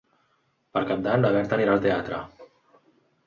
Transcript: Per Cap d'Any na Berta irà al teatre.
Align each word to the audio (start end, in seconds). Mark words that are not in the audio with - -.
Per 0.77 0.81
Cap 0.91 1.03
d'Any 1.07 1.21
na 1.25 1.29
Berta 1.35 1.59
irà 1.65 1.75
al 1.77 1.83
teatre. 1.83 2.21